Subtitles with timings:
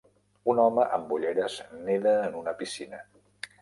[0.53, 3.09] Un home amb ulleres neda en una piscina.